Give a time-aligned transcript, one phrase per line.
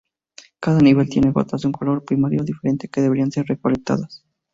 [0.59, 4.25] Cada nivel tiene gotas de un color primario diferente que deberán ser recolectadas.